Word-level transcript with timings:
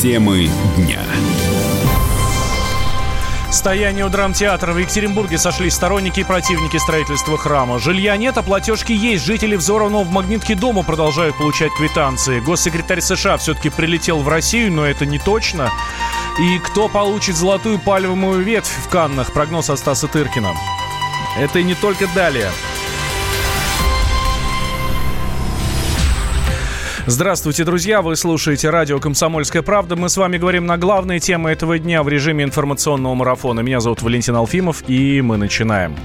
Темы 0.00 0.48
дня. 0.76 1.00
Стояние 3.50 4.04
у 4.04 4.08
драмтеатра 4.08 4.72
в 4.72 4.78
Екатеринбурге 4.78 5.38
сошлись 5.38 5.74
сторонники 5.74 6.20
и 6.20 6.24
противники 6.24 6.76
строительства 6.76 7.36
храма. 7.36 7.80
Жилья 7.80 8.16
нет, 8.16 8.38
а 8.38 8.44
платежки 8.44 8.92
есть. 8.92 9.24
Жители 9.24 9.56
взорванного 9.56 10.04
в 10.04 10.10
магнитке 10.12 10.54
дома 10.54 10.84
продолжают 10.84 11.36
получать 11.36 11.72
квитанции. 11.72 12.38
Госсекретарь 12.38 13.00
США 13.00 13.38
все-таки 13.38 13.70
прилетел 13.70 14.20
в 14.20 14.28
Россию, 14.28 14.70
но 14.70 14.86
это 14.86 15.04
не 15.04 15.18
точно. 15.18 15.72
И 16.38 16.60
кто 16.60 16.88
получит 16.88 17.34
золотую 17.34 17.80
пальмовую 17.80 18.44
ветвь 18.44 18.70
в 18.70 18.88
Каннах? 18.88 19.32
Прогноз 19.32 19.68
от 19.68 19.80
Стаса 19.80 20.06
Тыркина. 20.06 20.54
Это 21.36 21.58
и 21.58 21.64
не 21.64 21.74
только 21.74 22.06
далее. 22.14 22.52
Здравствуйте, 27.10 27.64
друзья! 27.64 28.02
Вы 28.02 28.16
слушаете 28.16 28.68
радио 28.68 29.00
«Комсомольская 29.00 29.62
правда». 29.62 29.96
Мы 29.96 30.10
с 30.10 30.18
вами 30.18 30.36
говорим 30.36 30.66
на 30.66 30.76
главные 30.76 31.20
темы 31.20 31.48
этого 31.48 31.78
дня 31.78 32.02
в 32.02 32.08
режиме 32.10 32.44
информационного 32.44 33.14
марафона. 33.14 33.60
Меня 33.60 33.80
зовут 33.80 34.02
Валентин 34.02 34.36
Алфимов, 34.36 34.86
и 34.90 35.22
мы 35.22 35.38
начинаем. 35.38 35.96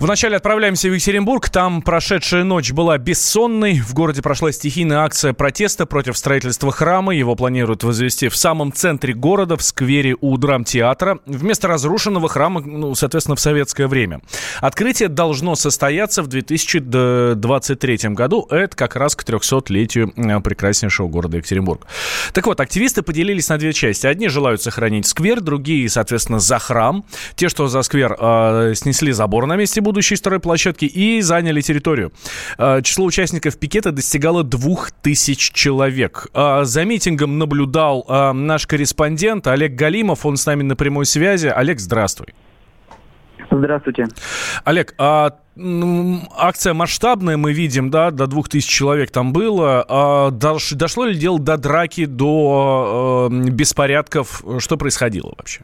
Вначале 0.00 0.36
отправляемся 0.36 0.88
в 0.88 0.92
Екатеринбург. 0.92 1.48
Там 1.48 1.82
прошедшая 1.82 2.44
ночь 2.44 2.70
была 2.70 2.96
бессонной. 2.98 3.80
В 3.80 3.94
городе 3.94 4.22
прошла 4.22 4.52
стихийная 4.52 4.98
акция 4.98 5.32
протеста 5.32 5.86
против 5.86 6.16
строительства 6.16 6.70
храма. 6.70 7.12
Его 7.16 7.34
планируют 7.34 7.82
возвести 7.82 8.28
в 8.28 8.36
самом 8.36 8.72
центре 8.72 9.12
города, 9.12 9.56
в 9.56 9.62
сквере 9.62 10.14
у 10.20 10.36
драмтеатра. 10.36 11.18
Вместо 11.26 11.66
разрушенного 11.66 12.28
храма, 12.28 12.60
ну, 12.60 12.94
соответственно, 12.94 13.34
в 13.34 13.40
советское 13.40 13.88
время. 13.88 14.20
Открытие 14.60 15.08
должно 15.08 15.56
состояться 15.56 16.22
в 16.22 16.28
2023 16.28 17.98
году. 18.10 18.46
Это 18.50 18.76
как 18.76 18.94
раз 18.94 19.16
к 19.16 19.24
300-летию 19.24 20.12
э, 20.14 20.40
прекраснейшего 20.40 21.08
города 21.08 21.38
Екатеринбург. 21.38 21.88
Так 22.32 22.46
вот, 22.46 22.60
активисты 22.60 23.02
поделились 23.02 23.48
на 23.48 23.58
две 23.58 23.72
части. 23.72 24.06
Одни 24.06 24.28
желают 24.28 24.62
сохранить 24.62 25.08
сквер, 25.08 25.40
другие, 25.40 25.88
соответственно, 25.88 26.38
за 26.38 26.60
храм. 26.60 27.04
Те, 27.34 27.48
что 27.48 27.66
за 27.66 27.82
сквер, 27.82 28.16
э, 28.16 28.74
снесли 28.76 29.10
забор 29.10 29.46
на 29.46 29.56
месте 29.56 29.80
будущей 29.88 30.16
второй 30.16 30.38
площадки 30.38 30.84
и 30.84 31.22
заняли 31.22 31.62
территорию. 31.62 32.12
А, 32.58 32.82
число 32.82 33.06
участников 33.06 33.58
пикета 33.58 33.90
достигало 33.90 34.44
двух 34.44 34.90
тысяч 34.90 35.50
человек. 35.52 36.26
А, 36.34 36.64
за 36.64 36.84
митингом 36.84 37.38
наблюдал 37.38 38.04
а, 38.06 38.34
наш 38.34 38.66
корреспондент 38.66 39.46
Олег 39.46 39.72
Галимов. 39.72 40.26
Он 40.26 40.36
с 40.36 40.44
нами 40.44 40.62
на 40.62 40.76
прямой 40.76 41.06
связи. 41.06 41.46
Олег, 41.46 41.80
здравствуй. 41.80 42.34
Здравствуйте. 43.50 44.04
Олег, 44.64 44.94
а 44.98 45.38
акция 46.36 46.74
масштабная, 46.74 47.38
мы 47.38 47.54
видим, 47.54 47.90
да, 47.90 48.10
до 48.10 48.26
двух 48.26 48.50
тысяч 48.50 48.68
человек 48.68 49.10
там 49.10 49.32
было. 49.32 49.84
А 49.88 50.30
дошло 50.30 51.06
ли 51.06 51.14
дело 51.14 51.38
до 51.38 51.56
драки, 51.56 52.04
до 52.04 53.28
э, 53.32 53.48
беспорядков? 53.48 54.44
Что 54.58 54.76
происходило 54.76 55.32
вообще? 55.38 55.62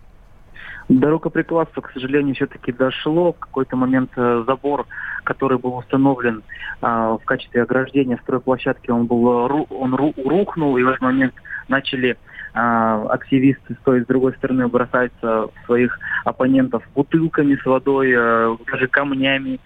До 0.88 1.10
рукоприкладства, 1.10 1.80
к 1.80 1.92
сожалению, 1.92 2.34
все-таки 2.34 2.70
дошло. 2.70 3.32
В 3.32 3.38
какой-то 3.38 3.76
момент 3.76 4.10
э, 4.16 4.44
забор, 4.46 4.86
который 5.24 5.58
был 5.58 5.76
установлен 5.76 6.42
а, 6.82 7.16
в 7.16 7.24
качестве 7.24 7.62
ограждения 7.62 8.18
стройплощадки, 8.22 8.90
он 8.90 9.06
был 9.06 9.26
он 9.26 9.94
рухнул, 9.94 10.76
и 10.76 10.82
в 10.82 10.88
этот 10.88 11.00
момент 11.00 11.32
начали 11.68 12.18
а, 12.52 13.06
активисты 13.08 13.74
с 13.74 13.84
той 13.84 14.00
и 14.00 14.02
с 14.02 14.06
другой 14.06 14.34
стороны 14.34 14.68
бросаться 14.68 15.46
в 15.46 15.52
своих 15.64 15.98
оппонентов 16.26 16.82
бутылками 16.94 17.56
с 17.56 17.64
водой, 17.64 18.12
даже 18.12 18.86
камнями, 18.88 19.60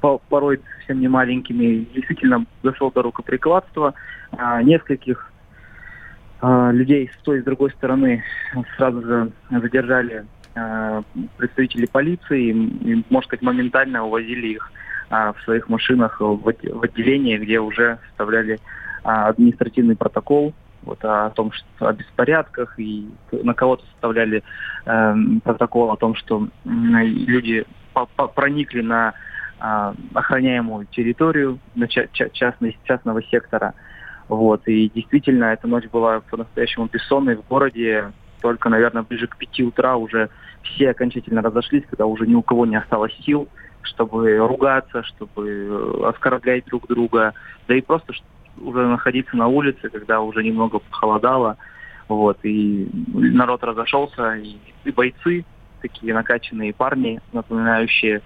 порой 0.00 0.60
совсем 0.78 1.00
не 1.00 1.08
маленькими. 1.08 1.86
Действительно 1.94 2.46
дошло 2.62 2.90
до 2.90 3.02
рукоприкладства. 3.02 3.94
Нескольких 4.62 5.30
людей 6.42 7.10
с 7.18 7.22
той 7.22 7.38
и 7.38 7.40
с 7.40 7.44
другой 7.44 7.70
стороны 7.70 8.22
сразу 8.76 9.02
же 9.02 9.32
задержали 9.50 10.26
а, 10.54 11.02
представители 11.36 11.86
полиции. 11.86 12.50
И, 12.50 13.04
можно 13.10 13.26
сказать, 13.26 13.42
моментально 13.42 14.04
увозили 14.04 14.48
их 14.48 14.70
а, 15.10 15.32
в 15.32 15.40
своих 15.42 15.68
машинах 15.68 16.20
в 16.20 16.48
отделение, 16.82 17.38
где 17.38 17.60
уже 17.60 17.98
составляли 18.08 18.60
административный 19.02 19.96
протокол 19.96 20.54
вот, 20.82 21.04
о 21.04 21.30
том, 21.30 21.52
что 21.52 21.88
о 21.88 21.92
беспорядках, 21.92 22.78
и 22.78 23.08
на 23.32 23.52
кого-то 23.52 23.84
составляли 23.92 24.42
э, 24.86 25.14
протокол 25.42 25.90
о 25.90 25.96
том, 25.96 26.14
что 26.14 26.48
люди 26.64 27.66
проникли 28.34 28.80
на 28.80 29.12
охраняемую 30.14 30.86
территорию 30.86 31.58
на 31.74 31.86
частный, 31.86 32.78
частного 32.84 33.22
сектора– 33.24 33.74
вот, 34.28 34.66
и 34.66 34.90
действительно, 34.94 35.46
эта 35.46 35.66
ночь 35.66 35.88
была 35.90 36.20
по-настоящему 36.20 36.88
бессонной 36.90 37.36
в 37.36 37.46
городе. 37.46 38.12
Только, 38.40 38.68
наверное, 38.68 39.02
ближе 39.02 39.26
к 39.26 39.36
пяти 39.36 39.62
утра 39.62 39.96
уже 39.96 40.30
все 40.62 40.90
окончательно 40.90 41.42
разошлись, 41.42 41.84
когда 41.88 42.06
уже 42.06 42.26
ни 42.26 42.34
у 42.34 42.42
кого 42.42 42.66
не 42.66 42.76
осталось 42.76 43.14
сил, 43.24 43.48
чтобы 43.82 44.36
ругаться, 44.38 45.02
чтобы 45.02 45.48
э, 45.48 46.08
оскорблять 46.08 46.64
друг 46.66 46.86
друга, 46.86 47.34
да 47.68 47.74
и 47.74 47.80
просто 47.80 48.12
уже 48.58 48.86
находиться 48.86 49.36
на 49.36 49.48
улице, 49.48 49.88
когда 49.90 50.20
уже 50.20 50.42
немного 50.42 50.78
похолодало. 50.78 51.56
Вот, 52.08 52.38
и 52.42 52.88
народ 53.12 53.64
разошелся, 53.64 54.34
и, 54.34 54.56
и 54.84 54.90
бойцы, 54.90 55.44
такие 55.84 56.14
накачанные 56.14 56.72
парни, 56.72 57.20
напоминающие 57.32 58.22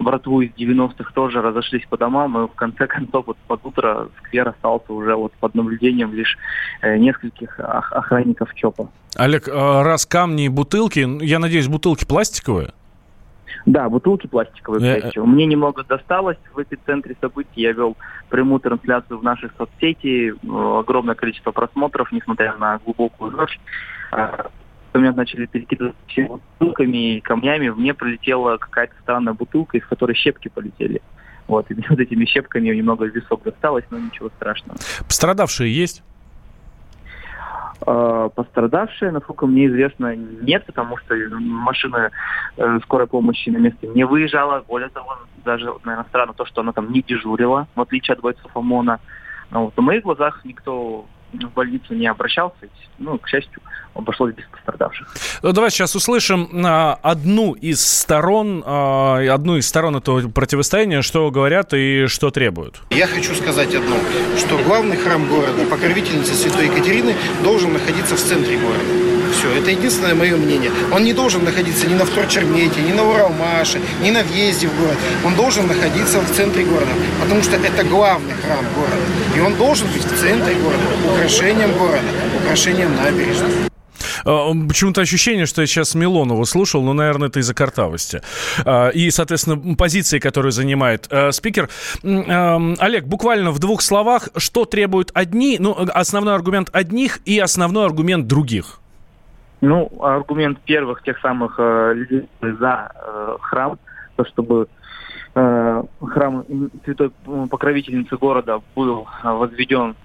братву 0.00 0.40
из 0.40 0.50
90-х, 0.50 1.12
тоже 1.14 1.40
разошлись 1.40 1.86
по 1.88 1.96
домам, 1.96 2.36
и 2.38 2.48
в 2.48 2.54
конце 2.54 2.88
концов 2.88 3.28
вот 3.28 3.36
под 3.46 3.64
утро 3.64 4.08
сквер 4.18 4.48
остался 4.48 4.92
уже 4.92 5.14
вот 5.14 5.32
под 5.34 5.54
наблюдением 5.54 6.12
лишь 6.12 6.36
э, 6.82 6.96
нескольких 6.98 7.60
охранников 7.60 8.52
ЧОПа. 8.54 8.88
Олег, 9.14 9.48
а 9.48 9.84
раз 9.84 10.06
камни 10.06 10.46
и 10.46 10.48
бутылки, 10.48 11.06
я 11.24 11.38
надеюсь, 11.38 11.68
бутылки 11.68 12.04
пластиковые? 12.04 12.72
Да, 13.64 13.88
бутылки 13.88 14.26
пластиковые, 14.26 15.12
э, 15.14 15.20
Мне 15.20 15.46
немного 15.46 15.84
досталось 15.84 16.38
в 16.52 16.60
эпицентре 16.60 17.16
событий. 17.20 17.60
Я 17.62 17.72
вел 17.72 17.96
прямую 18.28 18.60
трансляцию 18.60 19.18
в 19.18 19.22
наших 19.22 19.52
соцсети. 19.56 20.34
Огромное 20.80 21.14
количество 21.14 21.52
просмотров, 21.52 22.10
несмотря 22.10 22.56
на 22.56 22.78
глубокую 22.78 23.32
ночь 23.32 23.58
у 24.98 25.02
меня 25.02 25.12
начали 25.12 25.46
перекидывать 25.46 25.94
бутылками 26.58 27.16
и 27.16 27.20
камнями, 27.20 27.70
мне 27.70 27.94
пролетела 27.94 28.56
какая-то 28.56 28.94
странная 29.02 29.32
бутылка, 29.32 29.78
из 29.78 29.86
которой 29.86 30.14
щепки 30.14 30.48
полетели. 30.48 31.00
Вот, 31.46 31.70
и 31.70 31.74
вот 31.88 31.98
этими 31.98 32.24
щепками 32.26 32.68
немного 32.68 33.04
в 33.04 33.14
висок 33.14 33.42
досталось, 33.42 33.84
но 33.90 33.98
ничего 33.98 34.28
страшного. 34.36 34.78
Пострадавшие 35.06 35.74
есть? 35.74 36.02
А, 37.86 38.28
пострадавшие, 38.28 39.12
насколько 39.12 39.46
мне 39.46 39.66
известно, 39.66 40.16
нет, 40.16 40.66
потому 40.66 40.96
что 40.98 41.14
машина 41.38 42.10
э, 42.56 42.78
скорой 42.82 43.06
помощи 43.06 43.50
на 43.50 43.58
месте 43.58 43.86
не 43.86 44.04
выезжала. 44.04 44.64
Более 44.66 44.88
того, 44.88 45.16
даже, 45.44 45.72
наверное, 45.84 46.08
странно 46.08 46.34
то, 46.34 46.44
что 46.44 46.60
она 46.60 46.72
там 46.72 46.92
не 46.92 47.02
дежурила, 47.02 47.68
в 47.74 47.80
отличие 47.80 48.14
от 48.14 48.20
бойцов 48.20 48.50
ОМОНа. 48.54 49.00
Но 49.50 49.66
вот 49.66 49.76
на 49.76 49.82
моих 49.82 50.02
глазах 50.02 50.44
никто 50.44 51.06
в 51.32 51.52
больницу 51.52 51.94
не 51.94 52.06
обращался. 52.06 52.68
Ну, 52.98 53.18
к 53.18 53.28
счастью, 53.28 53.60
обошлось 53.94 54.34
без 54.34 54.44
пострадавших. 54.46 55.08
Ну, 55.42 55.52
давай 55.52 55.70
сейчас 55.70 55.94
услышим 55.94 56.48
а, 56.64 56.98
одну 57.02 57.54
из 57.54 57.84
сторон, 57.84 58.62
а, 58.64 59.18
одну 59.32 59.56
из 59.56 59.68
сторон 59.68 59.96
этого 59.96 60.28
противостояния, 60.28 61.02
что 61.02 61.30
говорят 61.30 61.74
и 61.74 62.06
что 62.06 62.30
требуют. 62.30 62.80
Я 62.90 63.06
хочу 63.06 63.34
сказать 63.34 63.74
одно, 63.74 63.96
что 64.38 64.58
главный 64.64 64.96
храм 64.96 65.28
города, 65.28 65.64
покровительница 65.70 66.34
Святой 66.34 66.66
Екатерины, 66.66 67.14
должен 67.42 67.72
находиться 67.72 68.16
в 68.16 68.20
центре 68.20 68.58
города. 68.58 69.07
Все, 69.38 69.52
это 69.52 69.70
единственное 69.70 70.16
мое 70.16 70.36
мнение. 70.36 70.72
Он 70.92 71.04
не 71.04 71.12
должен 71.12 71.44
находиться 71.44 71.86
ни 71.86 71.94
на 71.94 72.04
Вторчермете, 72.04 72.80
ни 72.80 72.92
на 72.92 73.04
Уралмаше, 73.08 73.80
ни 74.02 74.10
на 74.10 74.24
въезде 74.24 74.66
в 74.66 74.80
город. 74.80 74.96
Он 75.24 75.36
должен 75.36 75.68
находиться 75.68 76.18
в 76.18 76.28
центре 76.32 76.64
города, 76.64 76.90
потому 77.20 77.40
что 77.44 77.54
это 77.54 77.84
главный 77.84 78.34
храм 78.34 78.64
города. 78.74 78.96
И 79.36 79.40
он 79.40 79.54
должен 79.54 79.86
быть 79.92 80.04
в 80.04 80.20
центре 80.20 80.54
города, 80.54 80.82
украшением 81.14 81.72
города, 81.78 82.02
украшением 82.42 82.96
набережной. 82.96 83.68
А, 84.24 84.52
почему-то 84.68 85.02
ощущение, 85.02 85.46
что 85.46 85.60
я 85.60 85.68
сейчас 85.68 85.94
Милонова 85.94 86.42
слушал, 86.42 86.82
но, 86.82 86.92
наверное, 86.92 87.28
это 87.28 87.38
из-за 87.38 87.54
картавости. 87.54 88.22
А, 88.64 88.88
и, 88.88 89.08
соответственно, 89.12 89.76
позиции, 89.76 90.18
которые 90.18 90.50
занимает 90.50 91.06
а, 91.10 91.30
спикер. 91.30 91.68
Олег, 92.02 93.04
буквально 93.04 93.52
в 93.52 93.60
двух 93.60 93.82
словах, 93.82 94.30
что 94.36 94.64
требуют 94.64 95.12
одни, 95.14 95.58
ну, 95.60 95.76
основной 95.94 96.34
аргумент 96.34 96.70
одних 96.72 97.20
и 97.24 97.38
основной 97.38 97.86
аргумент 97.86 98.26
других? 98.26 98.80
Ну, 99.60 99.90
аргумент 100.00 100.60
первых, 100.60 101.02
тех 101.02 101.18
самых 101.20 101.56
э, 101.58 102.22
за 102.40 102.92
э, 102.94 103.36
храм, 103.40 103.78
то, 104.16 104.24
чтобы 104.24 104.68
э, 105.34 105.82
храм 106.00 106.44
Святой 106.84 107.10
Покровительницы 107.50 108.16
города 108.16 108.60
был 108.76 109.08
возведен 109.22 109.96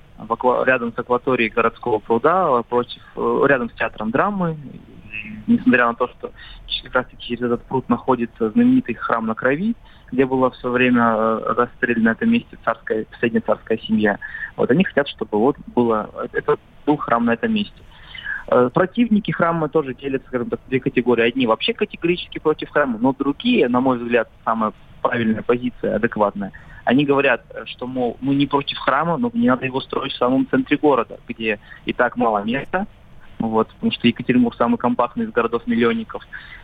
рядом 0.66 0.94
с 0.94 1.00
акваторией 1.00 1.50
городского 1.50 2.00
пруда, 2.00 2.64
против, 2.64 3.02
э, 3.16 3.44
рядом 3.48 3.70
с 3.70 3.74
театром 3.74 4.12
драмы. 4.12 4.58
несмотря 5.48 5.88
на 5.88 5.94
то, 5.94 6.08
что 6.08 6.32
как 6.84 6.96
раз 6.96 7.06
таки 7.08 7.28
через 7.28 7.44
этот 7.44 7.64
пруд 7.64 7.88
находится 7.90 8.50
знаменитый 8.50 8.96
храм 8.96 9.26
на 9.26 9.36
крови, 9.36 9.76
где 10.12 10.26
было 10.26 10.52
все 10.52 10.70
время 10.70 11.16
э, 11.16 11.54
расстреляна 11.58 12.06
на 12.06 12.12
этом 12.12 12.32
месте 12.32 12.58
царская, 12.64 13.06
последняя 13.06 13.42
царская 13.42 13.78
семья. 13.78 14.20
Вот 14.56 14.70
они 14.72 14.84
хотят, 14.84 15.08
чтобы 15.08 15.38
вот 15.38 15.56
было, 15.76 16.10
это 16.32 16.58
был 16.86 16.98
храм 16.98 17.26
на 17.26 17.34
этом 17.34 17.54
месте. 17.54 17.82
Э, 18.48 18.70
противники 18.74 19.32
храма 19.32 19.70
тоже 19.70 19.94
делятся, 19.94 20.28
скажем 20.28 20.50
так, 20.50 20.60
в 20.66 20.70
две 20.70 20.80
категории. 20.80 21.28
Одни 21.28 21.48
вообще 21.48 21.74
категорически 21.74 22.40
против 22.40 22.70
храма, 22.70 22.98
но 23.00 23.14
другие, 23.14 23.68
на 23.70 23.82
мой 23.82 23.98
взгляд, 23.98 24.30
самая 24.44 24.74
правильная 25.02 25.42
позиция, 25.42 25.96
адекватная, 25.96 26.52
они 26.86 27.06
говорят, 27.06 27.44
что, 27.66 27.88
мол, 27.88 28.18
мы 28.22 28.36
не 28.36 28.46
против 28.46 28.78
храма, 28.78 29.18
но 29.18 29.32
не 29.34 29.48
надо 29.48 29.66
его 29.66 29.80
строить 29.82 30.14
в 30.14 30.18
самом 30.18 30.48
центре 30.50 30.78
города, 30.78 31.20
где 31.28 31.60
и 31.86 31.94
так 31.94 32.18
мало 32.18 32.44
места, 32.44 32.88
вот, 33.40 33.70
потому 33.70 33.92
что 33.92 34.08
Екатеринбург 34.08 34.56
самый 34.56 34.78
компактный 34.78 35.26
из 35.26 35.32
городов-миллионников. 35.32 36.24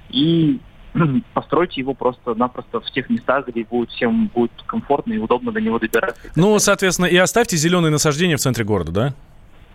И 0.09 0.59
постройте 1.33 1.81
его 1.81 1.93
просто-напросто 1.93 2.81
в 2.81 2.91
тех 2.91 3.09
местах, 3.09 3.47
где 3.47 3.63
будет 3.63 3.89
всем 3.91 4.27
будет 4.27 4.51
комфортно 4.65 5.13
и 5.13 5.17
удобно 5.17 5.51
до 5.51 5.61
него 5.61 5.79
добираться. 5.79 6.19
Ну, 6.35 6.57
соответственно, 6.59 7.05
и 7.05 7.17
оставьте 7.17 7.57
зеленые 7.57 7.91
насаждения 7.91 8.37
в 8.37 8.41
центре 8.41 8.65
города, 8.65 8.91
да? 8.91 9.13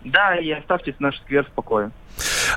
Да, 0.05 0.35
и 0.35 0.51
оставьте 0.51 0.95
наш 0.99 1.17
сквер 1.21 1.45
в 1.45 1.51
покое. 1.51 1.91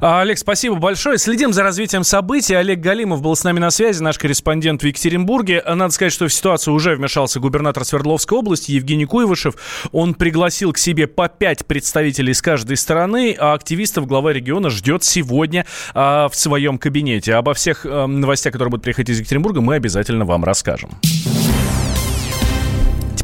А, 0.00 0.20
Олег, 0.20 0.38
спасибо 0.38 0.76
большое. 0.76 1.18
Следим 1.18 1.52
за 1.52 1.62
развитием 1.62 2.04
событий. 2.04 2.54
Олег 2.54 2.78
Галимов 2.78 3.22
был 3.22 3.34
с 3.34 3.42
нами 3.42 3.58
на 3.58 3.70
связи, 3.70 4.02
наш 4.02 4.18
корреспондент 4.18 4.82
в 4.82 4.86
Екатеринбурге. 4.86 5.62
Надо 5.66 5.90
сказать, 5.92 6.12
что 6.12 6.28
в 6.28 6.32
ситуацию 6.32 6.74
уже 6.74 6.94
вмешался 6.94 7.40
губернатор 7.40 7.84
Свердловской 7.84 8.38
области 8.38 8.70
Евгений 8.72 9.06
Куйвышев. 9.06 9.54
Он 9.90 10.14
пригласил 10.14 10.72
к 10.72 10.78
себе 10.78 11.06
по 11.06 11.28
пять 11.28 11.66
представителей 11.66 12.34
с 12.34 12.42
каждой 12.42 12.76
стороны, 12.76 13.34
а 13.38 13.54
активистов 13.54 14.06
глава 14.06 14.32
региона 14.32 14.70
ждет 14.70 15.02
сегодня 15.02 15.66
а, 15.94 16.28
в 16.28 16.36
своем 16.36 16.78
кабинете. 16.78 17.34
Обо 17.34 17.54
всех 17.54 17.84
а, 17.84 18.06
новостях, 18.06 18.52
которые 18.52 18.70
будут 18.70 18.84
приходить 18.84 19.16
из 19.16 19.20
Екатеринбурга, 19.20 19.60
мы 19.60 19.74
обязательно 19.74 20.24
вам 20.24 20.44
расскажем 20.44 20.90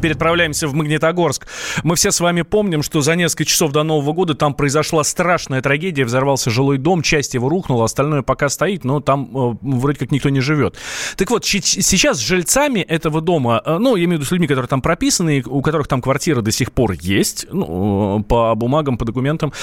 теперь 0.04 0.12
отправляемся 0.12 0.68
в 0.68 0.74
Магнитогорск. 0.74 1.46
Мы 1.82 1.96
все 1.96 2.10
с 2.10 2.20
вами 2.20 2.42
помним, 2.42 2.82
что 2.82 3.00
за 3.00 3.16
несколько 3.16 3.46
часов 3.46 3.72
до 3.72 3.84
Нового 3.84 4.12
года 4.12 4.34
там 4.34 4.52
произошла 4.52 5.02
страшная 5.02 5.62
трагедия. 5.62 6.04
Взорвался 6.04 6.50
жилой 6.50 6.76
дом, 6.76 7.00
часть 7.00 7.32
его 7.32 7.48
рухнула, 7.48 7.86
остальное 7.86 8.20
пока 8.20 8.50
стоит, 8.50 8.84
но 8.84 9.00
там 9.00 9.30
э, 9.34 9.56
вроде 9.62 9.98
как 9.98 10.10
никто 10.10 10.28
не 10.28 10.40
живет. 10.40 10.76
Так 11.16 11.30
вот, 11.30 11.46
сейчас 11.46 12.18
с 12.18 12.20
жильцами 12.20 12.80
этого 12.80 13.22
дома, 13.22 13.62
э, 13.64 13.78
ну, 13.78 13.96
я 13.96 14.04
имею 14.04 14.18
в 14.18 14.20
виду 14.20 14.28
с 14.28 14.30
людьми, 14.30 14.46
которые 14.46 14.68
там 14.68 14.82
прописаны, 14.82 15.42
у 15.46 15.62
которых 15.62 15.88
там 15.88 16.02
квартира 16.02 16.42
до 16.42 16.52
сих 16.52 16.72
пор 16.72 16.92
есть, 17.00 17.46
ну, 17.50 18.20
э, 18.20 18.22
по 18.24 18.54
бумагам, 18.54 18.98
по 18.98 19.06
документам, 19.06 19.54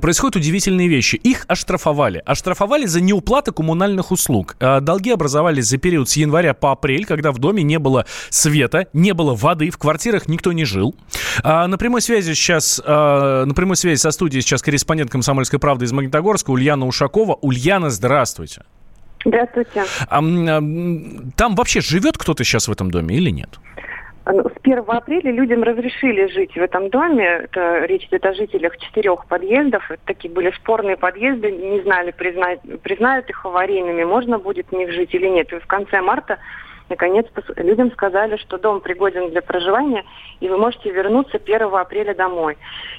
происходят 0.00 0.36
удивительные 0.36 0.86
вещи. 0.86 1.16
Их 1.16 1.46
оштрафовали. 1.48 2.22
Оштрафовали 2.24 2.86
за 2.86 3.00
неуплату 3.00 3.52
коммунальных 3.52 4.12
услуг. 4.12 4.54
Долги 4.60 5.10
образовались 5.10 5.66
за 5.66 5.78
период 5.78 6.08
с 6.08 6.16
января 6.16 6.54
по 6.54 6.70
апрель, 6.70 7.06
когда 7.06 7.32
в 7.32 7.38
доме 7.38 7.64
не 7.64 7.80
было 7.80 8.06
света, 8.28 8.86
не 8.92 9.14
было 9.14 9.34
воды, 9.34 9.70
в 9.70 9.79
квартирах 9.80 10.28
никто 10.28 10.52
не 10.52 10.64
жил. 10.64 10.94
А, 11.42 11.66
на 11.66 11.78
прямой 11.78 12.00
связи 12.00 12.32
сейчас, 12.34 12.80
а, 12.84 13.44
на 13.44 13.54
прямой 13.54 13.76
связи 13.76 13.98
со 13.98 14.10
студией 14.10 14.42
сейчас 14.42 14.62
корреспондент 14.62 15.10
«Комсомольской 15.10 15.58
правды» 15.58 15.86
из 15.86 15.92
Магнитогорска 15.92 16.50
Ульяна 16.50 16.86
Ушакова. 16.86 17.38
Ульяна, 17.40 17.90
здравствуйте. 17.90 18.62
Здравствуйте. 19.24 19.84
А, 20.08 20.18
а, 20.18 20.20
там 21.36 21.54
вообще 21.54 21.80
живет 21.80 22.16
кто-то 22.16 22.44
сейчас 22.44 22.68
в 22.68 22.72
этом 22.72 22.90
доме 22.90 23.16
или 23.16 23.30
нет? 23.30 23.58
Ну, 24.26 24.44
с 24.48 24.52
1 24.62 24.84
апреля 24.86 25.32
людям 25.32 25.62
разрешили 25.62 26.26
жить 26.32 26.52
в 26.52 26.58
этом 26.58 26.90
доме. 26.90 27.24
Это 27.24 27.84
речь 27.86 28.04
идет 28.04 28.24
о 28.26 28.34
жителях 28.34 28.76
четырех 28.78 29.26
подъездов. 29.26 29.90
Это 29.90 30.02
такие 30.04 30.32
были 30.32 30.52
спорные 30.52 30.96
подъезды. 30.96 31.50
Не 31.50 31.82
знали, 31.82 32.12
признать, 32.12 32.60
признают 32.82 33.28
их 33.28 33.44
аварийными, 33.44 34.04
можно 34.04 34.38
будет 34.38 34.68
в 34.70 34.72
них 34.72 34.92
жить 34.92 35.14
или 35.14 35.26
нет. 35.26 35.52
И 35.52 35.58
в 35.58 35.66
конце 35.66 36.00
марта 36.00 36.38
наконец 36.90 37.26
людям 37.56 37.90
сказали, 37.92 38.36
что 38.36 38.58
дом 38.58 38.80
пригоден 38.80 39.30
для 39.30 39.40
проживания, 39.40 40.04
и 40.40 40.48
вы 40.48 40.58
можете 40.58 40.90
вернуться 40.90 41.38
1 41.38 41.74
апреля 41.74 42.14
домой. 42.14 42.58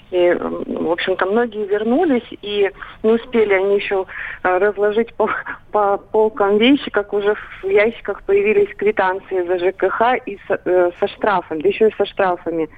И, 0.09 0.33
в 0.33 0.91
общем-то, 0.91 1.25
многие 1.25 1.65
вернулись, 1.65 2.27
и 2.41 2.71
не 3.03 3.11
успели 3.11 3.53
они 3.53 3.75
еще 3.75 4.05
э, 4.43 4.57
разложить 4.57 5.13
по, 5.13 5.29
по 5.71 5.97
полкам 5.97 6.57
вещи, 6.57 6.89
как 6.89 7.13
уже 7.13 7.35
в 7.61 7.67
ящиках 7.67 8.23
появились 8.23 8.75
квитанции 8.75 9.45
за 9.45 9.59
ЖКХ 9.59 10.25
и 10.25 10.39
со, 10.47 10.59
э, 10.65 10.91
со 10.99 11.07
штрафом, 11.07 11.61
да 11.61 11.69
еще 11.69 11.89
и 11.89 11.95
со 11.95 12.05
штрафами. 12.05 12.69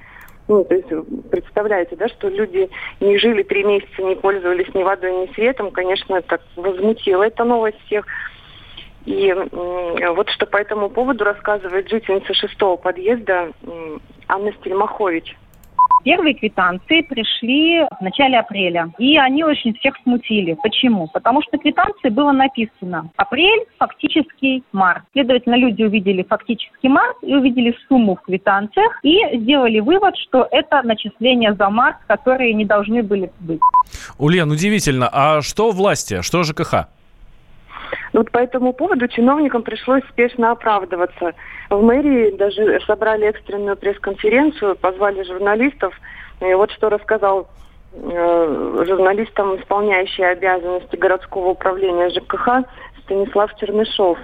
Ну, 0.46 0.62
то 0.62 0.74
есть, 0.74 0.88
представляете, 1.30 1.96
да, 1.96 2.08
что 2.08 2.28
люди 2.28 2.68
не 3.00 3.18
жили 3.18 3.42
три 3.42 3.64
месяца, 3.64 4.02
не 4.02 4.14
пользовались 4.14 4.72
ни 4.74 4.82
водой, 4.82 5.12
ни 5.12 5.32
светом. 5.32 5.70
Конечно, 5.70 6.20
так 6.20 6.42
возмутила 6.56 7.22
эта 7.22 7.44
новость 7.44 7.78
всех. 7.86 8.04
И 9.06 9.32
вот 9.32 10.30
что 10.30 10.46
по 10.46 10.56
этому 10.56 10.88
поводу 10.88 11.24
рассказывает 11.24 11.88
жительница 11.90 12.32
шестого 12.34 12.76
подъезда 12.76 13.50
Анна 14.28 14.52
Стельмахович. 14.52 15.36
Первые 16.04 16.34
квитанции 16.34 17.00
пришли 17.00 17.80
в 17.80 18.02
начале 18.02 18.38
апреля, 18.38 18.90
и 18.98 19.16
они 19.16 19.42
очень 19.42 19.74
всех 19.74 19.94
смутили. 20.02 20.54
Почему? 20.62 21.08
Потому 21.08 21.40
что 21.42 21.56
квитанции 21.56 22.10
было 22.10 22.30
написано 22.30 23.08
апрель, 23.16 23.64
фактический 23.78 24.64
март. 24.72 25.02
Следовательно, 25.12 25.54
люди 25.54 25.82
увидели 25.82 26.22
фактический 26.22 26.88
март 26.90 27.16
и 27.22 27.34
увидели 27.34 27.74
сумму 27.88 28.16
в 28.16 28.20
квитанциях 28.20 29.00
и 29.02 29.38
сделали 29.38 29.80
вывод, 29.80 30.14
что 30.18 30.46
это 30.50 30.82
начисления 30.82 31.54
за 31.54 31.70
март, 31.70 31.96
которые 32.06 32.52
не 32.52 32.66
должны 32.66 33.02
были 33.02 33.32
быть. 33.40 33.60
Ульян, 34.18 34.50
удивительно. 34.50 35.08
А 35.10 35.40
что 35.40 35.70
власти? 35.70 36.20
Что 36.20 36.42
ЖКХ? 36.42 36.86
Вот 38.14 38.30
по 38.30 38.38
этому 38.38 38.72
поводу 38.72 39.08
чиновникам 39.08 39.62
пришлось 39.62 40.04
спешно 40.08 40.52
оправдываться. 40.52 41.32
В 41.68 41.82
мэрии 41.82 42.36
даже 42.36 42.80
собрали 42.86 43.26
экстренную 43.26 43.76
пресс-конференцию, 43.76 44.76
позвали 44.76 45.24
журналистов. 45.24 45.92
И 46.40 46.54
вот 46.54 46.70
что 46.70 46.90
рассказал 46.90 47.48
э, 47.92 48.84
журналистам, 48.86 49.56
исполняющий 49.56 50.22
обязанности 50.22 50.94
городского 50.94 51.48
управления 51.48 52.08
ЖКХ 52.10 52.64
Станислав 53.02 53.52
Чернышов. 53.56 54.16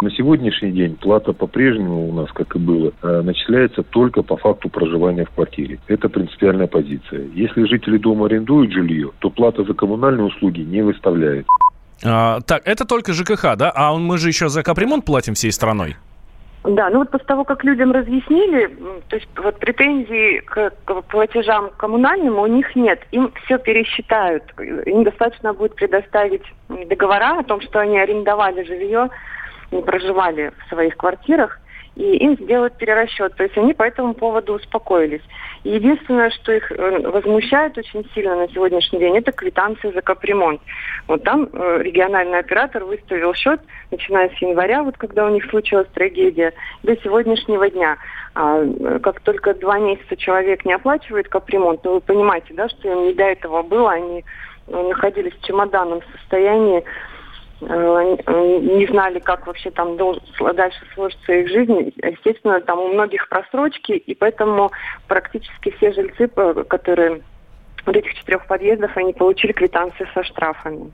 На 0.00 0.10
сегодняшний 0.10 0.72
день 0.72 0.96
плата 0.96 1.34
по-прежнему 1.34 2.08
у 2.08 2.12
нас, 2.14 2.32
как 2.32 2.56
и 2.56 2.58
было, 2.58 2.92
э, 3.02 3.20
начисляется 3.20 3.82
только 3.82 4.22
по 4.22 4.38
факту 4.38 4.70
проживания 4.70 5.26
в 5.26 5.30
квартире. 5.30 5.80
Это 5.86 6.08
принципиальная 6.08 6.66
позиция. 6.66 7.26
Если 7.34 7.64
жители 7.64 7.98
дома 7.98 8.24
арендуют 8.24 8.72
жилье, 8.72 9.10
то 9.18 9.28
плата 9.28 9.64
за 9.64 9.74
коммунальные 9.74 10.24
услуги 10.24 10.62
не 10.62 10.80
выставляется. 10.80 11.50
А, 12.02 12.40
так, 12.40 12.66
это 12.66 12.84
только 12.84 13.12
ЖКХ, 13.12 13.56
да? 13.56 13.72
А 13.74 13.94
мы 13.94 14.18
же 14.18 14.28
еще 14.28 14.48
за 14.48 14.62
капремонт 14.62 15.04
платим 15.04 15.34
всей 15.34 15.52
страной. 15.52 15.96
Да, 16.64 16.88
ну 16.88 17.00
вот 17.00 17.10
после 17.10 17.26
того, 17.26 17.44
как 17.44 17.62
людям 17.62 17.92
разъяснили, 17.92 18.74
то 19.08 19.16
есть 19.16 19.28
вот 19.36 19.58
претензий 19.58 20.40
к, 20.40 20.72
к 20.86 21.02
платежам 21.02 21.70
коммунальным 21.76 22.38
у 22.38 22.46
них 22.46 22.74
нет. 22.74 23.02
Им 23.12 23.30
все 23.44 23.58
пересчитают. 23.58 24.44
Им 24.58 25.04
достаточно 25.04 25.52
будет 25.52 25.74
предоставить 25.74 26.42
договора 26.88 27.40
о 27.40 27.42
том, 27.42 27.60
что 27.60 27.80
они 27.80 27.98
арендовали 27.98 28.64
жилье, 28.64 29.10
не 29.72 29.82
проживали 29.82 30.52
в 30.64 30.68
своих 30.70 30.96
квартирах, 30.96 31.60
и 31.96 32.16
им 32.16 32.36
сделают 32.36 32.76
перерасчет. 32.76 33.34
То 33.36 33.44
есть 33.44 33.56
они 33.56 33.72
по 33.72 33.84
этому 33.84 34.14
поводу 34.14 34.54
успокоились. 34.54 35.22
Единственное, 35.62 36.30
что 36.30 36.52
их 36.52 36.70
э, 36.72 37.08
возмущает 37.08 37.78
очень 37.78 38.06
сильно 38.14 38.36
на 38.36 38.48
сегодняшний 38.48 38.98
день, 38.98 39.16
это 39.16 39.32
квитанции 39.32 39.92
за 39.92 40.02
капремонт. 40.02 40.60
Вот 41.06 41.22
там 41.22 41.48
э, 41.52 41.82
региональный 41.82 42.38
оператор 42.38 42.84
выставил 42.84 43.32
счет, 43.34 43.60
начиная 43.90 44.28
с 44.28 44.42
января, 44.42 44.82
вот 44.82 44.96
когда 44.98 45.24
у 45.26 45.30
них 45.30 45.48
случилась 45.48 45.88
трагедия, 45.94 46.52
до 46.82 46.96
сегодняшнего 46.96 47.70
дня. 47.70 47.96
А, 48.34 48.62
э, 48.62 48.98
как 48.98 49.20
только 49.20 49.54
два 49.54 49.78
месяца 49.78 50.16
человек 50.16 50.64
не 50.64 50.72
оплачивает 50.72 51.28
капремонт, 51.28 51.82
то 51.82 51.94
вы 51.94 52.00
понимаете, 52.00 52.54
да, 52.54 52.68
что 52.68 52.90
им 52.90 53.06
не 53.06 53.14
до 53.14 53.24
этого 53.24 53.62
было, 53.62 53.92
они 53.92 54.24
находились 54.66 55.34
в 55.34 55.46
чемоданном 55.46 56.00
состоянии, 56.16 56.84
не 57.66 58.86
знали, 58.86 59.18
как 59.18 59.46
вообще 59.46 59.70
там 59.70 59.96
дальше 59.96 60.78
сложится 60.94 61.32
их 61.32 61.48
жизнь. 61.48 61.92
Естественно, 61.96 62.60
там 62.60 62.78
у 62.78 62.88
многих 62.88 63.28
просрочки, 63.28 63.92
и 63.92 64.14
поэтому 64.14 64.70
практически 65.08 65.70
все 65.76 65.92
жильцы, 65.92 66.28
которые 66.28 67.22
вот 67.86 67.96
этих 67.96 68.14
четырех 68.14 68.46
подъездов, 68.46 68.96
они 68.96 69.12
получили 69.12 69.52
квитанции 69.52 70.06
со 70.14 70.24
штрафами. 70.24 70.92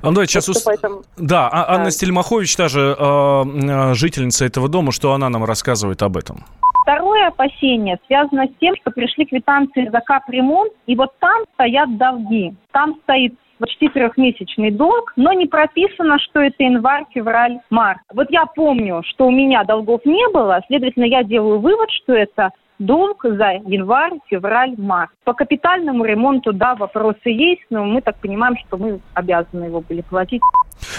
А, 0.00 0.06
ну, 0.06 0.12
давайте 0.12 0.32
сейчас... 0.32 0.48
Ус... 0.48 0.62
Поэтому... 0.62 1.02
Да, 1.16 1.48
а, 1.48 1.74
Анна 1.74 1.84
да. 1.84 1.90
Стельмахович, 1.90 2.56
та 2.56 2.68
же 2.68 2.96
э, 2.98 3.94
жительница 3.94 4.44
этого 4.44 4.68
дома, 4.68 4.92
что 4.92 5.12
она 5.12 5.28
нам 5.28 5.44
рассказывает 5.44 6.02
об 6.02 6.16
этом? 6.16 6.44
Второе 6.82 7.28
опасение 7.28 7.98
связано 8.06 8.46
с 8.46 8.58
тем, 8.60 8.74
что 8.80 8.90
пришли 8.90 9.24
квитанции 9.24 9.88
за 9.88 10.00
капремонт, 10.00 10.72
и 10.86 10.96
вот 10.96 11.16
там 11.20 11.42
стоят 11.54 11.96
долги. 11.96 12.54
Там 12.72 12.96
стоит 13.04 13.34
почти 13.62 13.88
трехмесячный 13.88 14.72
долг, 14.72 15.12
но 15.14 15.32
не 15.32 15.46
прописано, 15.46 16.18
что 16.18 16.40
это 16.40 16.64
январь, 16.64 17.04
февраль, 17.14 17.60
март. 17.70 18.00
Вот 18.12 18.26
я 18.30 18.44
помню, 18.46 19.02
что 19.06 19.28
у 19.28 19.30
меня 19.30 19.62
долгов 19.62 20.00
не 20.04 20.28
было, 20.32 20.60
следовательно, 20.66 21.04
я 21.04 21.22
делаю 21.22 21.60
вывод, 21.60 21.88
что 22.02 22.12
это 22.12 22.50
долг 22.80 23.22
за 23.22 23.60
январь, 23.64 24.14
февраль, 24.26 24.74
март. 24.76 25.12
По 25.22 25.32
капитальному 25.32 26.04
ремонту, 26.04 26.52
да, 26.52 26.74
вопросы 26.74 27.28
есть, 27.28 27.62
но 27.70 27.84
мы 27.84 28.02
так 28.02 28.16
понимаем, 28.18 28.56
что 28.66 28.76
мы 28.76 28.98
обязаны 29.14 29.66
его 29.66 29.80
были 29.80 30.00
платить. 30.00 30.42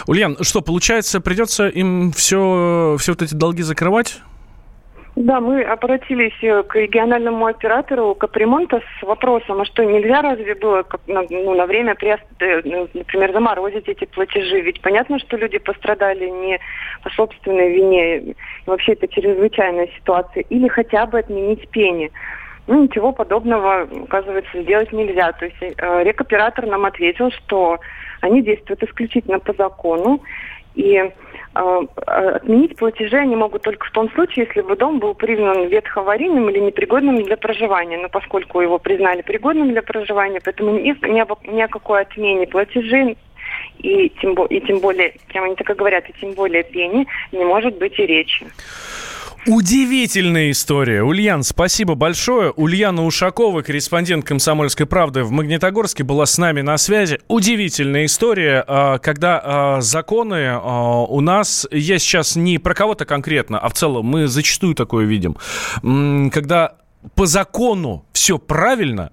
Ульян, 0.07 0.37
что, 0.39 0.61
получается, 0.61 1.19
придется 1.19 1.67
им 1.67 2.13
все, 2.13 2.95
все 2.97 3.11
вот 3.11 3.21
эти 3.21 3.35
долги 3.35 3.61
закрывать? 3.61 4.21
Да, 5.15 5.39
мы 5.39 5.61
обратились 5.61 6.33
э, 6.41 6.63
к 6.63 6.75
региональному 6.75 7.45
оператору 7.45 8.15
капремонта 8.15 8.81
с 8.99 9.03
вопросом, 9.03 9.61
а 9.61 9.65
что 9.65 9.83
нельзя 9.83 10.23
разве 10.23 10.55
было 10.55 10.83
ну, 11.05 11.53
на 11.55 11.67
время, 11.67 11.95
э, 12.01 12.61
ну, 12.63 12.89
например, 12.95 13.31
заморозить 13.31 13.87
эти 13.87 14.05
платежи? 14.05 14.61
Ведь 14.61 14.81
понятно, 14.81 15.19
что 15.19 15.37
люди 15.37 15.59
пострадали 15.59 16.27
не 16.29 16.59
по 17.03 17.11
собственной 17.11 17.75
вине, 17.75 18.33
вообще 18.65 18.93
это 18.93 19.07
чрезвычайная 19.07 19.87
ситуация, 19.99 20.45
или 20.49 20.67
хотя 20.67 21.05
бы 21.05 21.19
отменить 21.19 21.69
пени. 21.69 22.11
Ну, 22.65 22.81
ничего 22.81 23.11
подобного, 23.11 23.87
оказывается, 24.05 24.63
сделать 24.63 24.91
нельзя. 24.91 25.31
То 25.33 25.45
есть 25.45 25.57
э, 25.61 26.03
рекоператор 26.03 26.65
нам 26.65 26.85
ответил, 26.85 27.29
что 27.29 27.77
они 28.21 28.41
действуют 28.41 28.81
исключительно 28.81 29.37
по 29.39 29.53
закону, 29.53 30.23
и 30.73 31.11
отменить 31.53 32.75
платежи 32.77 33.17
они 33.17 33.35
могут 33.35 33.61
только 33.61 33.85
в 33.85 33.91
том 33.91 34.11
случае, 34.11 34.45
если 34.47 34.61
бы 34.61 34.75
дом 34.75 34.99
был 34.99 35.13
признан 35.13 35.67
ветхоаварийным 35.67 36.49
или 36.49 36.59
непригодным 36.59 37.21
для 37.23 37.37
проживания. 37.37 37.97
Но 37.97 38.09
поскольку 38.09 38.61
его 38.61 38.79
признали 38.79 39.21
пригодным 39.21 39.71
для 39.71 39.81
проживания, 39.81 40.41
поэтому 40.43 40.71
ни, 40.71 40.95
ни, 41.07 41.61
о 41.61 41.67
какой 41.67 42.01
отмене 42.01 42.47
платежей 42.47 43.17
и 43.79 44.09
тем, 44.21 44.33
и 44.45 44.61
тем 44.61 44.79
более, 44.79 45.13
чем 45.31 45.43
они 45.43 45.55
так 45.55 45.69
и 45.69 45.73
говорят, 45.73 46.09
и 46.09 46.13
тем 46.19 46.31
более 46.33 46.63
пени, 46.63 47.07
не 47.31 47.45
может 47.45 47.77
быть 47.77 47.99
и 47.99 48.05
речи. 48.05 48.47
Удивительная 49.45 50.51
история. 50.51 51.03
Ульян, 51.03 51.43
спасибо 51.43 51.95
большое. 51.95 52.51
Ульяна 52.51 53.05
Ушакова, 53.05 53.61
корреспондент 53.61 54.23
«Комсомольской 54.23 54.85
правды» 54.85 55.23
в 55.23 55.31
Магнитогорске, 55.31 56.05
была 56.05 56.25
с 56.25 56.37
нами 56.37 56.61
на 56.61 56.77
связи. 56.77 57.19
Удивительная 57.27 58.05
история, 58.05 58.63
а, 58.65 58.99
когда 58.99 59.41
а, 59.43 59.81
законы 59.81 60.47
а, 60.47 61.01
у 61.01 61.19
нас, 61.19 61.67
я 61.71 61.99
сейчас 61.99 62.37
не 62.37 62.57
про 62.57 62.73
кого-то 62.73 63.03
конкретно, 63.03 63.59
а 63.59 63.67
в 63.67 63.73
целом 63.73 64.05
мы 64.05 64.27
зачастую 64.27 64.75
такое 64.75 65.05
видим, 65.05 65.35
когда 66.31 66.77
по 67.15 67.25
закону 67.25 68.05
все 68.13 68.37
правильно, 68.39 69.11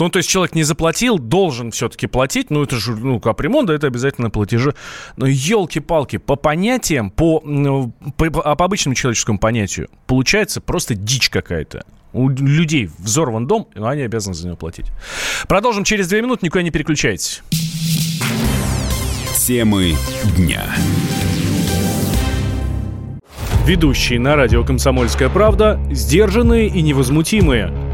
ну, 0.00 0.10
то 0.10 0.18
есть 0.18 0.28
человек 0.28 0.54
не 0.54 0.62
заплатил, 0.62 1.18
должен 1.18 1.70
все-таки 1.70 2.06
платить. 2.06 2.50
Ну, 2.50 2.62
это 2.62 2.76
же, 2.76 2.96
ну, 2.96 3.20
капремонт, 3.20 3.68
да, 3.68 3.74
это 3.74 3.86
обязательно 3.86 4.30
платежи. 4.30 4.74
Но 5.16 5.26
елки-палки, 5.26 6.16
по 6.16 6.36
понятиям, 6.36 7.10
по, 7.10 7.40
по, 8.16 8.30
по 8.30 8.64
обычному 8.64 8.94
человеческому 8.94 9.38
понятию, 9.38 9.88
получается 10.06 10.60
просто 10.60 10.94
дичь 10.94 11.28
какая-то. 11.28 11.84
У 12.12 12.28
людей 12.28 12.90
взорван 12.98 13.46
дом, 13.46 13.68
но 13.74 13.88
они 13.88 14.02
обязаны 14.02 14.34
за 14.34 14.46
него 14.46 14.56
платить. 14.56 14.86
Продолжим 15.48 15.84
через 15.84 16.08
две 16.08 16.22
минуты, 16.22 16.44
никуда 16.46 16.62
не 16.62 16.70
переключайтесь. 16.70 17.42
Темы 19.36 19.94
дня. 20.36 20.64
Ведущие 23.66 24.18
на 24.18 24.34
радио 24.34 24.64
«Комсомольская 24.64 25.28
правда» 25.28 25.80
сдержанные 25.90 26.68
и 26.68 26.82
невозмутимые– 26.82 27.72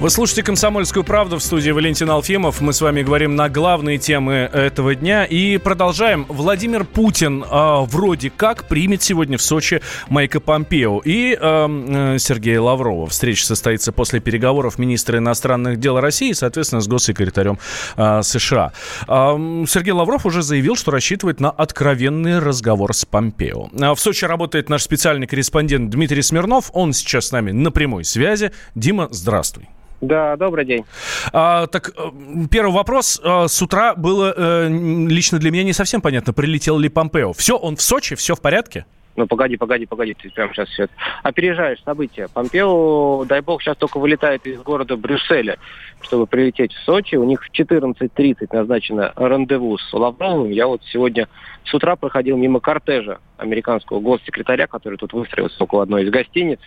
Вы 0.00 0.08
слушаете 0.08 0.42
«Комсомольскую 0.42 1.04
правду» 1.04 1.36
в 1.36 1.42
студии 1.42 1.70
Валентин 1.72 2.08
Алфимов. 2.08 2.62
Мы 2.62 2.72
с 2.72 2.80
вами 2.80 3.02
говорим 3.02 3.36
на 3.36 3.50
главные 3.50 3.98
темы 3.98 4.48
этого 4.50 4.94
дня 4.94 5.26
и 5.26 5.58
продолжаем. 5.58 6.24
Владимир 6.30 6.86
Путин 6.86 7.44
э, 7.44 7.84
вроде 7.84 8.30
как 8.30 8.66
примет 8.66 9.02
сегодня 9.02 9.36
в 9.36 9.42
Сочи 9.42 9.82
Майка 10.08 10.40
Помпео 10.40 11.02
и 11.04 11.36
э, 11.38 12.16
Сергея 12.18 12.62
Лаврова. 12.62 13.08
Встреча 13.08 13.44
состоится 13.44 13.92
после 13.92 14.20
переговоров 14.20 14.78
министра 14.78 15.18
иностранных 15.18 15.78
дел 15.78 16.00
России, 16.00 16.32
соответственно, 16.32 16.80
с 16.80 16.88
госсекретарем 16.88 17.58
э, 17.98 18.22
США. 18.22 18.72
Э, 19.06 19.64
Сергей 19.68 19.92
Лавров 19.92 20.24
уже 20.24 20.40
заявил, 20.40 20.76
что 20.76 20.92
рассчитывает 20.92 21.40
на 21.40 21.50
откровенный 21.50 22.38
разговор 22.38 22.94
с 22.94 23.04
Помпео. 23.04 23.68
В 23.70 24.00
Сочи 24.00 24.24
работает 24.24 24.70
наш 24.70 24.82
специальный 24.82 25.26
корреспондент 25.26 25.90
Дмитрий 25.90 26.22
Смирнов. 26.22 26.70
Он 26.72 26.94
сейчас 26.94 27.26
с 27.26 27.32
нами 27.32 27.50
на 27.50 27.70
прямой 27.70 28.06
связи. 28.06 28.50
Дима, 28.74 29.06
здравствуй. 29.10 29.68
Да, 30.00 30.36
добрый 30.36 30.64
день. 30.64 30.84
А, 31.32 31.66
так, 31.66 31.90
э, 31.90 32.10
первый 32.50 32.72
вопрос. 32.72 33.20
А, 33.22 33.48
с 33.48 33.60
утра 33.60 33.94
было 33.94 34.32
э, 34.34 34.68
лично 34.68 35.38
для 35.38 35.50
меня 35.50 35.64
не 35.64 35.74
совсем 35.74 36.00
понятно, 36.00 36.32
прилетел 36.32 36.78
ли 36.78 36.88
Помпео. 36.88 37.32
Все, 37.34 37.56
он 37.56 37.76
в 37.76 37.82
Сочи, 37.82 38.16
все 38.16 38.34
в 38.34 38.40
порядке? 38.40 38.86
Ну, 39.16 39.26
погоди, 39.26 39.56
погоди, 39.56 39.84
погоди, 39.84 40.14
ты 40.14 40.30
прямо 40.30 40.54
сейчас 40.54 40.68
все. 40.70 40.88
Опережаешь 41.22 41.82
события. 41.82 42.28
Помпео, 42.32 43.26
дай 43.26 43.42
бог, 43.42 43.60
сейчас 43.60 43.76
только 43.76 43.98
вылетает 43.98 44.46
из 44.46 44.62
города 44.62 44.96
Брюсселя, 44.96 45.58
чтобы 46.00 46.26
прилететь 46.26 46.72
в 46.72 46.82
Сочи. 46.84 47.16
У 47.16 47.24
них 47.24 47.42
в 47.44 47.50
14.30 47.50 48.48
назначено 48.52 49.12
рандеву 49.16 49.76
с 49.76 49.92
Лавровым. 49.92 50.50
Я 50.50 50.68
вот 50.68 50.80
сегодня 50.90 51.28
с 51.64 51.74
утра 51.74 51.96
проходил 51.96 52.38
мимо 52.38 52.60
кортежа 52.60 53.18
американского 53.36 54.00
госсекретаря, 54.00 54.66
который 54.66 54.96
тут 54.96 55.12
выстроился 55.12 55.62
около 55.62 55.82
одной 55.82 56.04
из 56.04 56.10
гостиниц. 56.10 56.60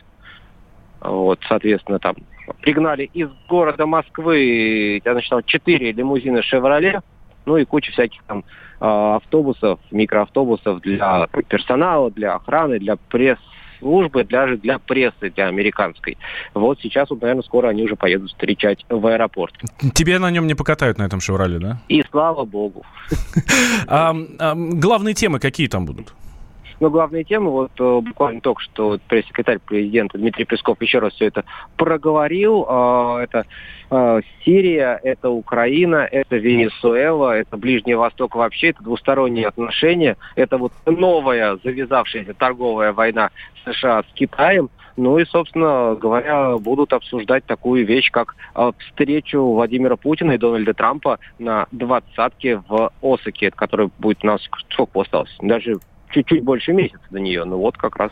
Вот, 1.03 1.39
соответственно, 1.47 1.99
там 1.99 2.15
пригнали 2.61 3.09
из 3.13 3.29
города 3.49 3.85
Москвы, 3.85 5.01
я 5.03 5.13
насчитал, 5.13 5.41
четыре 5.41 5.91
лимузина 5.91 6.41
«Шевроле», 6.41 7.01
ну 7.45 7.57
и 7.57 7.65
куча 7.65 7.91
всяких 7.91 8.23
там 8.23 8.45
а, 8.79 9.17
автобусов, 9.17 9.79
микроавтобусов 9.91 10.79
для 10.81 11.27
персонала, 11.49 12.09
для 12.09 12.35
охраны, 12.35 12.79
для 12.79 12.95
пресс 12.95 13.37
службы, 13.79 14.23
даже 14.23 14.55
для 14.55 14.79
прессы, 14.79 15.29
для 15.29 15.47
американской. 15.47 16.17
Вот 16.53 16.79
сейчас, 16.79 17.09
вот, 17.09 17.21
наверное, 17.21 17.43
скоро 17.43 17.67
они 17.67 17.83
уже 17.83 17.97
поедут 17.97 18.29
встречать 18.29 18.85
в 18.87 19.05
аэропорт. 19.05 19.53
Тебе 19.93 20.19
на 20.19 20.31
нем 20.31 20.47
не 20.47 20.55
покатают 20.55 20.97
на 20.97 21.03
этом 21.03 21.19
«Шевроле», 21.19 21.59
да? 21.59 21.81
И 21.89 22.01
слава 22.09 22.45
богу. 22.45 22.85
Главные 23.87 25.13
темы 25.15 25.39
какие 25.39 25.67
там 25.67 25.85
будут? 25.85 26.13
Но 26.83 26.89
главные 26.89 27.23
темы, 27.23 27.49
вот 27.49 27.71
э, 27.79 28.01
буквально 28.01 28.41
только 28.41 28.61
что 28.61 28.99
пресс-секретарь 29.07 29.59
президента 29.59 30.17
Дмитрий 30.17 30.43
Песков 30.43 30.81
еще 30.81 30.99
раз 30.99 31.13
все 31.13 31.27
это 31.27 31.45
проговорил. 31.77 32.65
Э, 32.67 33.19
это 33.23 33.45
э, 33.89 34.19
Сирия, 34.43 34.99
это 35.01 35.29
Украина, 35.29 36.05
это 36.11 36.35
Венесуэла, 36.35 37.37
это 37.37 37.55
Ближний 37.55 37.95
Восток 37.95 38.35
вообще, 38.35 38.71
это 38.71 38.83
двусторонние 38.83 39.47
отношения, 39.47 40.17
это 40.35 40.57
вот 40.57 40.73
новая 40.85 41.57
завязавшаяся 41.63 42.33
торговая 42.33 42.91
война 42.91 43.29
США 43.63 44.03
с 44.03 44.13
Китаем. 44.13 44.69
Ну 44.97 45.17
и, 45.19 45.25
собственно 45.25 45.95
говоря, 45.95 46.57
будут 46.57 46.91
обсуждать 46.91 47.45
такую 47.45 47.85
вещь, 47.85 48.11
как 48.11 48.35
встречу 48.79 49.41
Владимира 49.41 49.95
Путина 49.95 50.33
и 50.33 50.37
Дональда 50.37 50.73
Трампа 50.73 51.17
на 51.39 51.65
двадцатке 51.71 52.61
в 52.67 52.91
Осаке, 53.01 53.51
которая 53.51 53.89
будет 53.97 54.23
у 54.23 54.27
нас 54.27 54.41
сколько 54.69 55.01
осталось? 55.01 55.35
Даже 55.41 55.77
чуть-чуть 56.13 56.43
больше 56.43 56.73
месяца 56.73 57.03
до 57.09 57.19
нее. 57.19 57.43
Ну 57.43 57.57
вот 57.57 57.77
как 57.77 57.95
раз 57.97 58.11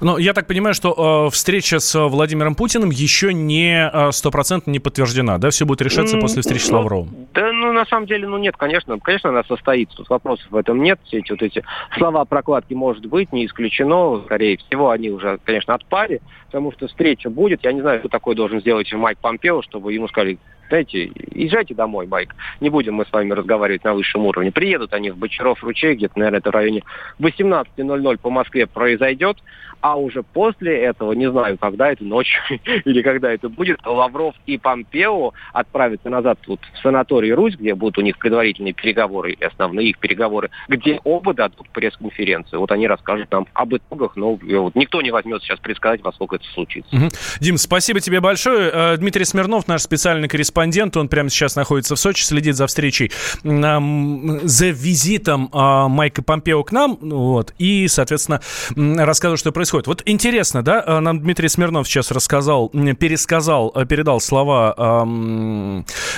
ну, 0.00 0.18
я 0.18 0.32
так 0.32 0.46
понимаю, 0.46 0.74
что 0.74 1.26
э, 1.28 1.34
встреча 1.34 1.78
с 1.78 1.98
Владимиром 2.08 2.54
Путиным 2.54 2.90
еще 2.90 3.32
не 3.32 3.88
э, 3.92 4.12
стопроцентно 4.12 4.70
э, 4.70 4.72
не 4.72 4.80
подтверждена, 4.80 5.38
да? 5.38 5.50
Все 5.50 5.64
будет 5.64 5.82
решаться 5.82 6.16
mm, 6.16 6.20
после 6.20 6.42
встречи 6.42 6.62
ну, 6.64 6.68
с 6.68 6.72
Лавровым. 6.72 7.28
Да, 7.34 7.52
ну, 7.52 7.72
на 7.72 7.86
самом 7.86 8.06
деле, 8.06 8.26
ну, 8.26 8.38
нет, 8.38 8.56
конечно. 8.56 8.98
Конечно, 8.98 9.30
она 9.30 9.44
состоится. 9.44 9.96
Тут 9.96 10.08
вопросов 10.08 10.46
в 10.50 10.56
этом 10.56 10.82
нет. 10.82 10.98
Все 11.04 11.18
эти 11.18 11.30
вот 11.30 11.42
эти 11.42 11.62
слова 11.96 12.24
прокладки 12.24 12.74
может 12.74 13.06
быть, 13.06 13.32
не 13.32 13.46
исключено. 13.46 14.22
Скорее 14.24 14.56
всего, 14.58 14.90
они 14.90 15.10
уже, 15.10 15.38
конечно, 15.44 15.74
отпали, 15.74 16.20
потому 16.46 16.72
что 16.72 16.88
встреча 16.88 17.30
будет. 17.30 17.64
Я 17.64 17.72
не 17.72 17.80
знаю, 17.80 18.00
что 18.00 18.08
такое 18.08 18.34
должен 18.34 18.60
сделать 18.60 18.92
Майк 18.92 19.18
Помпео, 19.18 19.62
чтобы 19.62 19.92
ему 19.92 20.08
сказали, 20.08 20.38
знаете, 20.70 21.10
езжайте 21.34 21.74
домой, 21.74 22.06
Майк. 22.06 22.34
Не 22.60 22.70
будем 22.70 22.94
мы 22.94 23.04
с 23.04 23.12
вами 23.12 23.32
разговаривать 23.32 23.84
на 23.84 23.92
высшем 23.92 24.24
уровне. 24.24 24.52
Приедут 24.52 24.94
они 24.94 25.10
в 25.10 25.16
Бочаров 25.16 25.62
ручей, 25.64 25.94
где-то, 25.94 26.18
наверное, 26.18 26.38
это 26.38 26.50
в 26.50 26.54
районе 26.54 26.84
18.00 27.18 28.18
по 28.18 28.30
Москве 28.30 28.66
произойдет. 28.66 29.36
А 29.80 29.96
уже 29.96 30.22
после 30.22 30.76
этого, 30.76 31.12
не 31.12 31.30
знаю, 31.30 31.56
когда 31.58 31.90
это 31.90 32.04
ночью 32.04 32.40
или 32.84 33.02
когда 33.02 33.32
это 33.32 33.48
будет, 33.48 33.78
Лавров 33.84 34.34
и 34.46 34.58
Помпео 34.58 35.32
отправятся 35.52 36.10
назад 36.10 36.38
вот 36.46 36.60
в 36.74 36.78
санаторий 36.82 37.32
Русь, 37.32 37.56
где 37.56 37.74
будут 37.74 37.98
у 37.98 38.02
них 38.02 38.18
предварительные 38.18 38.74
переговоры, 38.74 39.36
основные 39.40 39.90
их 39.90 39.98
переговоры, 39.98 40.50
где 40.68 41.00
оба 41.04 41.32
дадут 41.32 41.68
пресс-конференцию. 41.70 42.60
Вот 42.60 42.70
они 42.72 42.86
расскажут 42.86 43.30
нам 43.32 43.46
об 43.54 43.74
итогах, 43.74 44.16
но 44.16 44.34
вот 44.34 44.74
никто 44.74 45.00
не 45.00 45.10
возьмет 45.10 45.42
сейчас 45.42 45.58
предсказать, 45.58 46.02
во 46.02 46.12
сколько 46.12 46.36
это 46.36 46.44
случится. 46.52 46.94
Дим, 47.40 47.56
спасибо 47.56 48.00
тебе 48.00 48.20
большое. 48.20 48.70
Э, 48.72 48.96
Дмитрий 48.98 49.24
Смирнов, 49.24 49.66
наш 49.66 49.80
специальный 49.80 50.28
корреспондент, 50.28 50.59
он 50.96 51.08
прямо 51.08 51.28
сейчас 51.30 51.56
находится 51.56 51.96
в 51.96 51.98
Сочи, 51.98 52.22
следит 52.22 52.56
за 52.56 52.66
встречей, 52.66 53.10
за 53.42 54.66
визитом 54.68 55.48
а, 55.52 55.88
Майка 55.88 56.22
Помпео 56.22 56.62
к 56.64 56.72
нам, 56.72 56.98
вот, 57.00 57.54
и, 57.58 57.88
соответственно, 57.88 58.40
рассказывает, 58.76 59.40
что 59.40 59.52
происходит. 59.52 59.86
Вот 59.86 60.02
интересно, 60.06 60.62
да, 60.62 60.82
э, 60.86 61.00
нам 61.00 61.20
Дмитрий 61.20 61.48
Смирнов 61.48 61.88
сейчас 61.88 62.10
рассказал, 62.10 62.68
пересказал, 62.68 63.72
э, 63.74 63.86
передал 63.86 64.20
слова 64.20 65.04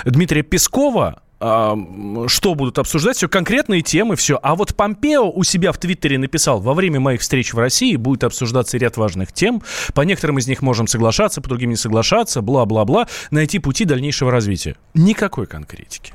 Дмитрия 0.05 0.43
Пескова, 0.43 1.23
что 1.43 2.55
будут 2.55 2.79
обсуждать, 2.79 3.17
все 3.17 3.29
конкретные 3.29 3.83
темы, 3.83 4.17
все. 4.17 4.39
А 4.43 4.55
вот 4.55 4.75
Помпео 4.75 5.31
у 5.31 5.43
себя 5.45 5.73
в 5.73 5.79
Твиттере 5.79 6.19
написал, 6.19 6.61
во 6.61 6.75
время 6.75 7.01
моих 7.01 7.21
встреч 7.21 7.53
в 7.53 7.59
России 7.59 7.97
будет 7.97 8.25
обсуждаться 8.25 8.79
ряд 8.79 8.97
важных 8.97 9.33
тем, 9.33 9.63
по 9.95 10.03
некоторым 10.03 10.39
из 10.39 10.47
них 10.47 10.63
можем 10.63 10.87
соглашаться, 10.87 11.41
по 11.41 11.49
другим 11.49 11.71
не 11.71 11.77
соглашаться, 11.77 12.43
бла-бла-бла, 12.43 13.09
найти 13.31 13.59
пути 13.59 13.85
дальнейшего 13.85 14.31
развития. 14.31 14.77
Никакой 14.95 15.47
конкретики. 15.47 16.13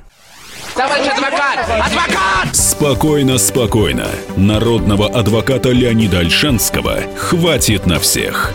Товарищ 0.74 1.06
адвокат! 1.08 1.58
Адвокат! 1.68 2.56
Спокойно, 2.56 3.38
спокойно. 3.38 4.06
Народного 4.36 5.08
адвоката 5.08 5.70
Леонида 5.70 6.20
Альшанского 6.20 7.00
хватит 7.16 7.86
на 7.86 7.98
всех. 7.98 8.54